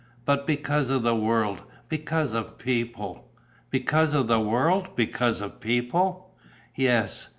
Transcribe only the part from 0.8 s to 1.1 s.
of